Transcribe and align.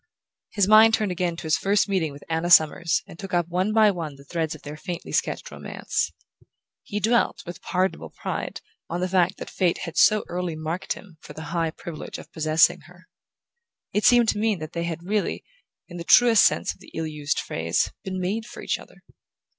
His 0.53 0.67
mind 0.67 0.95
turned 0.95 1.11
again 1.11 1.35
to 1.35 1.43
his 1.43 1.59
first 1.59 1.87
meeting 1.87 2.11
with 2.11 2.23
Anna 2.27 2.49
Summers 2.49 3.03
and 3.05 3.19
took 3.19 3.35
up 3.35 3.47
one 3.49 3.71
by 3.71 3.91
one 3.91 4.15
the 4.15 4.23
threads 4.23 4.55
of 4.55 4.63
their 4.63 4.75
faintly 4.75 5.11
sketched 5.11 5.51
romance. 5.51 6.11
He 6.81 6.99
dwelt 6.99 7.43
with 7.45 7.61
pardonable 7.61 8.09
pride 8.09 8.61
on 8.89 8.99
the 8.99 9.07
fact 9.07 9.37
that 9.37 9.47
fate 9.51 9.81
had 9.85 9.97
so 9.97 10.23
early 10.27 10.55
marked 10.55 10.93
him 10.93 11.17
for 11.21 11.33
the 11.33 11.43
high 11.53 11.69
privilege 11.69 12.17
of 12.17 12.31
possessing 12.31 12.79
her: 12.87 13.07
it 13.93 14.03
seemed 14.03 14.29
to 14.29 14.39
mean 14.39 14.57
that 14.57 14.73
they 14.73 14.85
had 14.85 15.03
really, 15.03 15.43
in 15.87 15.97
the 15.97 16.03
truest 16.03 16.45
sense 16.45 16.73
of 16.73 16.79
the 16.79 16.89
ill 16.95 17.05
used 17.05 17.37
phrase, 17.39 17.91
been 18.03 18.19
made 18.19 18.47
for 18.47 18.63
each 18.63 18.79
other. 18.79 19.03